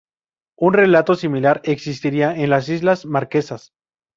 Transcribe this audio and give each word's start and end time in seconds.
Un 0.57 0.73
relato 0.73 1.13
similar 1.15 1.61
existiría 1.63 2.35
en 2.35 2.49
las 2.49 2.69
islas 2.69 3.05
Marquesas. 3.05 3.69